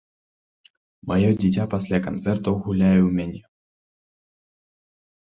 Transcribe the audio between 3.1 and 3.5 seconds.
мяне.